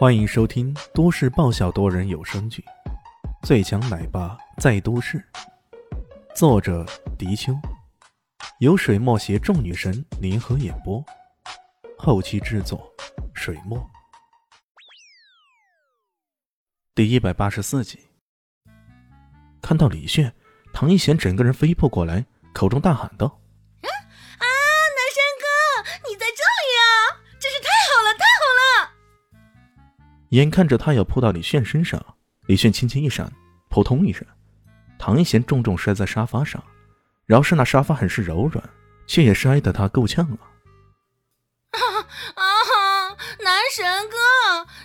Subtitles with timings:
[0.00, 2.64] 欢迎收听都市爆笑多人有声剧
[3.46, 5.18] 《最强奶爸在都市》，
[6.34, 6.86] 作者：
[7.18, 7.52] 迪秋，
[8.60, 11.04] 由水墨携众女神联合演播，
[11.98, 12.90] 后期制作：
[13.34, 13.78] 水墨。
[16.94, 17.98] 第一百八十四集，
[19.60, 20.34] 看到李炫，
[20.72, 22.24] 唐一贤整个人飞扑过来，
[22.54, 23.39] 口中大喊道。
[30.30, 32.04] 眼看着他要扑到李炫身上，
[32.46, 33.32] 李炫轻轻一闪，
[33.68, 34.26] 扑通一声，
[34.98, 36.62] 唐一贤重重摔在沙发上。
[37.26, 38.70] 饶是那沙发很是柔软，
[39.06, 40.36] 却也摔得他够呛了
[41.70, 41.78] 啊！
[42.34, 42.44] 啊，
[43.44, 44.16] 男神哥，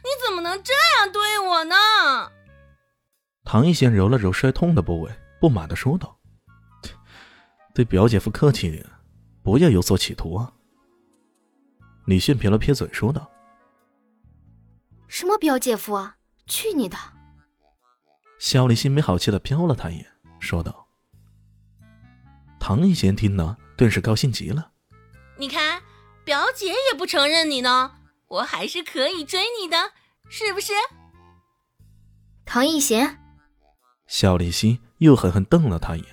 [0.04, 1.76] 你怎么能这样对我呢？
[3.44, 6.16] 唐一贤揉了揉摔痛的部位，不满的说道
[7.74, 8.86] ：“对表姐夫客气点，
[9.44, 10.52] 不要有所企图啊。”
[12.06, 13.28] 李炫撇了撇嘴，说道。
[15.16, 16.18] 什么表姐夫啊！
[16.46, 16.98] 去你的！
[18.38, 20.06] 肖立新没好气的瞟了他一眼，
[20.42, 20.90] 说道
[22.60, 24.74] ：“唐一贤听了，顿时高兴极了。
[25.38, 25.82] 你看，
[26.26, 27.96] 表姐也不承认你呢，
[28.28, 29.94] 我还是可以追你的，
[30.28, 30.74] 是不是？”
[32.46, 33.18] 唐一贤，
[34.08, 36.10] 肖立新又狠狠瞪了他一眼，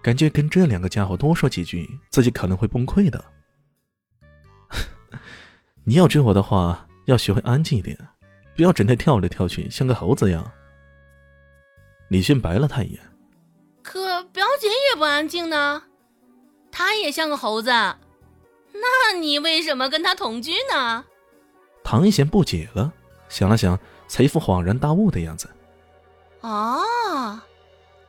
[0.00, 3.24] 感觉跟这两个家伙多说几句，自己可能会崩溃的。
[5.82, 7.98] 你要追我的话，要学会安静一点。
[8.56, 10.50] 不要整天跳来跳去，像个猴子一样。
[12.08, 13.00] 李迅白了他一眼。
[13.82, 15.82] 可表姐也不安静呢，
[16.72, 17.70] 她也像个猴子。
[17.70, 21.04] 那你为什么跟她同居呢？
[21.84, 22.92] 唐一贤不解了，
[23.28, 25.48] 想了想，才一副恍然大悟的样子。
[26.40, 27.40] 哦，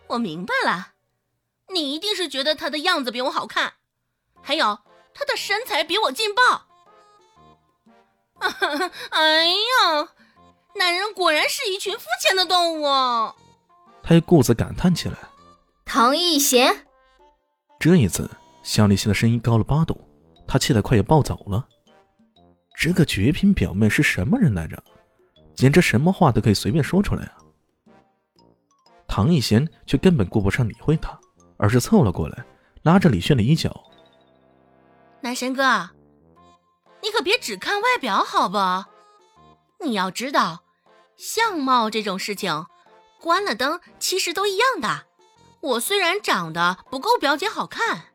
[0.08, 0.94] 我明白了，
[1.74, 3.74] 你一定是觉得她的样子比我好看，
[4.42, 4.80] 还有
[5.14, 6.68] 她的身材比我劲爆。
[9.10, 10.10] 哎呀！
[10.78, 12.86] 男人果然是一群肤浅的动物。
[14.04, 15.18] 他又顾自感叹起来。
[15.86, 16.86] 唐艺贤，
[17.80, 18.30] 这一次，
[18.64, 20.00] 夏立新的声音高了八度，
[20.48, 21.68] 他气得快要暴走了。
[22.76, 24.82] 这个绝品表妹是什么人来着？
[25.56, 27.38] 简直什么话都可以随便说出来啊！
[29.08, 31.20] 唐艺贤却根本顾不上理会他，
[31.58, 32.46] 而是凑了过来，
[32.84, 33.76] 拉着李炫的衣角。
[35.22, 35.90] 男神哥，
[37.02, 38.58] 你可别只看外表，好不？
[39.84, 40.64] 你要知道。
[41.18, 42.66] 相貌这种事情，
[43.20, 45.08] 关了灯其实都一样的。
[45.62, 48.14] 我虽然长得不够表姐好看，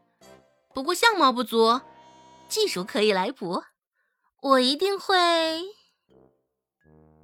[0.72, 1.80] 不过相貌不足，
[2.48, 3.62] 技术可以来补。
[4.40, 5.14] 我一定会。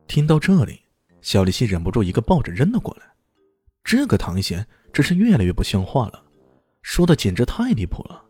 [0.08, 0.82] 听到这里，
[1.22, 3.14] 小丽西忍不住一个抱枕扔了过来。
[3.84, 6.24] 这个唐贤真是越来越不像话了，
[6.82, 8.24] 说的简直太离谱了。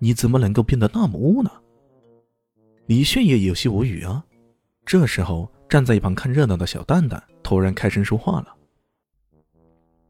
[0.00, 1.50] 你怎么能够变得那么污呢？
[2.86, 4.24] 李炫也有些无语啊。
[4.84, 5.48] 这时候。
[5.68, 8.56] 站在一旁看热闹的小蛋蛋突然开声说话了：“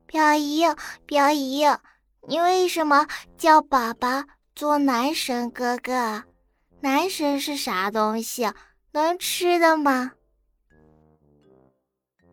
[0.07, 0.63] 表姨，
[1.05, 1.65] 表姨，
[2.29, 4.25] 你为什么叫爸爸
[4.55, 6.23] 做男神哥哥？
[6.81, 8.49] 男神是啥东西？
[8.93, 10.13] 能吃的吗？”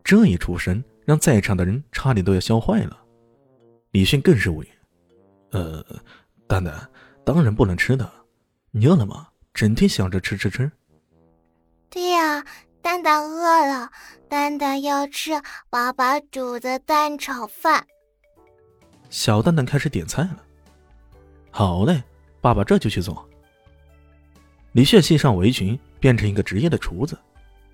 [0.03, 3.01] 这一出声让在场的人差点都要笑坏了。
[3.89, 4.69] 李迅更是无语
[5.49, 5.83] ：“呃，
[6.47, 6.87] 蛋蛋，
[7.25, 8.07] 当然不能吃的。
[8.69, 9.27] 你饿了吗？
[9.51, 10.71] 整天想着吃吃吃。”
[11.89, 12.45] 对呀。
[12.85, 13.89] 蛋蛋饿了，
[14.29, 15.31] 蛋蛋要吃
[15.71, 17.83] 爸爸煮的蛋炒饭。
[19.09, 20.37] 小蛋蛋开始点菜了。
[21.49, 22.03] 好嘞，
[22.41, 23.27] 爸爸这就去做。
[24.73, 27.17] 李炫系上围裙，变成一个职业的厨子。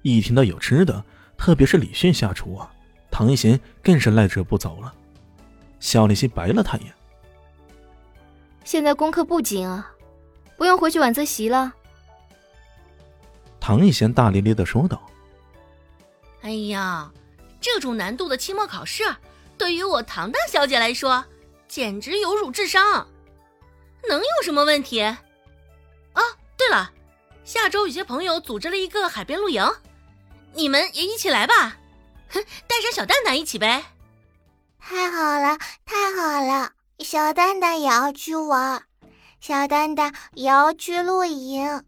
[0.01, 1.03] 一听到有吃的，
[1.37, 2.71] 特别是李炫下厨啊，
[3.11, 4.95] 唐一贤更是赖着不走了。
[5.81, 6.93] 小李新白了他一眼。
[8.63, 9.91] 现在功课不紧啊，
[10.55, 11.73] 不用回去晚自习了。
[13.61, 14.99] 唐一贤大咧咧的说道
[16.41, 17.09] ：“哎呀，
[17.61, 19.03] 这种难度的期末考试，
[19.55, 21.23] 对于我唐大小姐来说，
[21.67, 23.07] 简直有辱智商，
[24.09, 24.99] 能有什么问题？
[25.03, 25.17] 啊，
[26.57, 26.91] 对了，
[27.45, 29.63] 下周有些朋友组织了一个海边露营，
[30.53, 31.77] 你们也一起来吧，
[32.29, 33.85] 哼， 带上小蛋蛋一起呗。
[34.79, 38.83] 太好了，太好了，小蛋蛋也要去玩，
[39.39, 41.83] 小蛋蛋也要去露营。”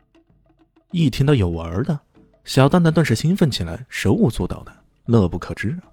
[0.94, 2.00] 一听到有玩的，
[2.46, 4.72] 小蛋蛋顿时兴奋起来，手舞足蹈的，
[5.06, 5.90] 乐不可支啊！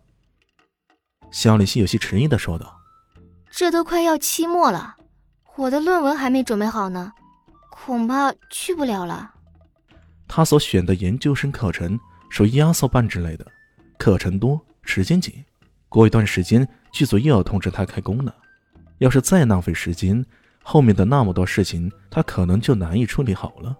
[1.30, 2.78] 小李希有些迟疑的说道
[3.50, 4.94] ：“这都快要期末了，
[5.56, 7.10] 我的论文还没准备好呢，
[7.70, 9.32] 恐怕去不了了。”
[10.28, 11.98] 他所选的研究生课程
[12.28, 13.46] 属于压缩班之类的，
[13.96, 15.42] 课程多，时间紧，
[15.88, 18.36] 过一段时间剧组又要通知他开工了。
[18.98, 20.22] 要是再浪费时间，
[20.62, 23.74] 后面的那么多事情，他可能就难以处理好了。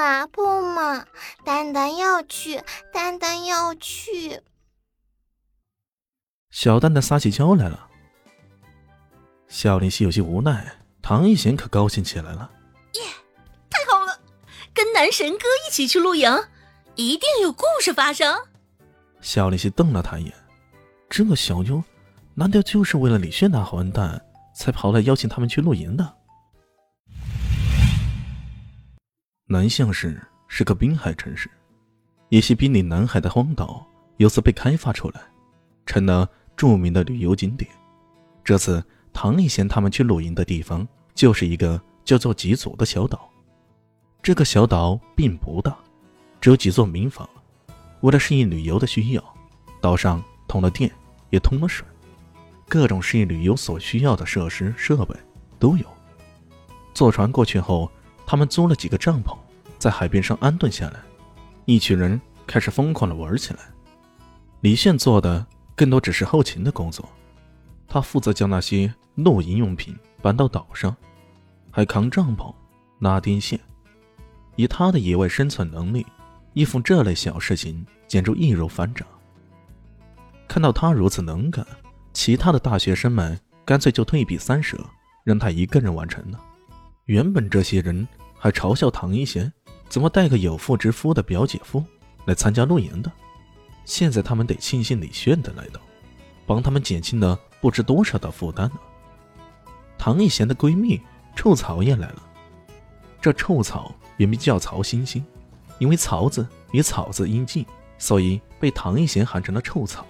[0.00, 0.82] 不嘛不嘛。
[0.96, 1.06] 啊！
[1.44, 2.62] 丹丹要去，
[2.92, 4.40] 丹丹要去。
[6.50, 7.88] 小蛋蛋撒起娇来了。
[9.46, 12.50] 肖林熙有些无奈，唐一贤可高兴起来了。
[12.94, 13.02] 耶，
[13.68, 14.18] 太好了，
[14.72, 16.44] 跟男神哥一起去露营，
[16.94, 18.38] 一定有故事发生。
[19.20, 20.34] 肖林熙瞪了他一眼，
[21.10, 21.82] 这个小妞，
[22.34, 24.24] 难道就是为了李炫那混蛋，
[24.54, 26.16] 才跑来邀请他们去露营的？
[29.52, 30.16] 南向市
[30.46, 31.50] 是个滨海城市，
[32.28, 33.84] 一些濒临南海的荒岛
[34.18, 35.20] 由此被开发出来，
[35.84, 37.68] 成了著名的旅游景点。
[38.44, 38.80] 这次
[39.12, 40.86] 唐立贤他们去露营的地方，
[41.16, 43.28] 就是一个叫做吉祖的小岛。
[44.22, 45.76] 这个小岛并不大，
[46.40, 47.28] 只有几座民房。
[48.02, 49.34] 为了适应旅游的需要，
[49.80, 50.88] 岛上通了电，
[51.30, 51.84] 也通了水，
[52.68, 55.16] 各种适应旅游所需要的设施设备
[55.58, 55.84] 都有。
[56.94, 57.90] 坐船过去后。
[58.30, 59.36] 他们租了几个帐篷，
[59.76, 61.00] 在海边上安顿下来，
[61.64, 63.58] 一群人开始疯狂的玩起来。
[64.60, 65.44] 李现做的
[65.74, 67.08] 更多只是后勤的工作，
[67.88, 70.96] 他负责将那些露营用品搬到岛上，
[71.72, 72.54] 还扛帐篷、
[73.00, 73.58] 拉电线。
[74.54, 76.06] 以他的野外生存能力，
[76.52, 79.04] 应付这类小事情简直易如反掌。
[80.46, 81.66] 看到他如此能干，
[82.12, 84.78] 其他的大学生们干脆就退避三舍，
[85.24, 86.40] 让他一个人完成了。
[87.06, 88.06] 原本这些人。
[88.40, 89.52] 还嘲笑唐一贤
[89.90, 91.84] 怎么带个有妇之夫的表姐夫
[92.24, 93.12] 来参加露营的，
[93.84, 95.80] 现在他们得庆幸李炫的来到，
[96.46, 98.78] 帮他们减轻了不知多少的负担呢。
[99.98, 100.98] 唐一贤的闺蜜
[101.36, 102.22] 臭草也来了，
[103.20, 105.22] 这臭草原名叫曹星星，
[105.78, 107.66] 因为曹字与草字音近，
[107.98, 110.06] 所以被唐一贤喊成了臭草，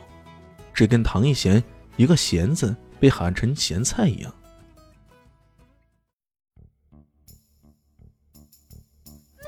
[0.73, 1.61] 这跟唐一贤
[1.97, 4.33] 一个贤字被喊成咸菜一样。